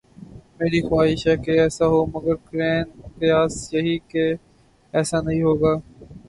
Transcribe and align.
میری 0.57 0.79
خواہش 0.87 1.21
ہے 1.27 1.35
کہ 1.43 1.51
ایسا 1.61 1.85
ہو 1.87 1.99
مگر 2.13 2.35
قرین 2.45 2.83
قیاس 3.17 3.53
یہی 3.73 3.97
کہ 4.09 4.23
ایسا 4.93 5.17
نہیں 5.21 5.41
ہو 5.43 5.53
گا۔ 5.61 5.73